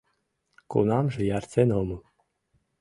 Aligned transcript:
—Кунамже 0.71 1.21
ярсен 1.37 1.69
омыл... 1.79 2.01